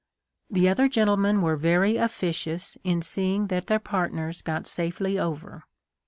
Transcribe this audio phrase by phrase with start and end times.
[0.49, 5.61] The other gentlemen were very officious in seeing that their partners got safely over.